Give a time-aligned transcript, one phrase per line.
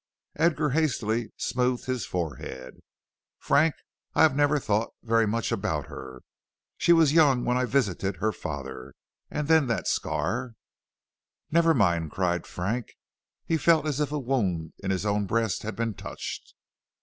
[0.35, 2.81] "Edgar hastily smoothed his forehead.
[3.37, 3.75] "Frank,
[4.15, 6.21] I have never thought very much about her.
[6.75, 8.95] She was young when I visited her father,
[9.29, 10.55] and then that scar"
[11.51, 12.95] "Never mind," cried Frank.
[13.45, 16.55] He felt as if a wound in his own breast had been touched.